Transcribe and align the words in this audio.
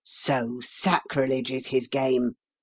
"So 0.27 0.59
sacrilege 0.61 1.51
is 1.51 1.67
his 1.67 1.87
game 1.87 2.33